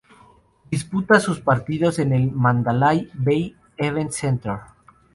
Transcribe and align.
Disputa 0.71 1.19
sus 1.19 1.41
partidos 1.41 1.99
en 1.99 2.11
el 2.11 2.31
Mandalay 2.31 3.07
Bay 3.13 3.55
Events 3.77 4.15
Center. 4.15 4.57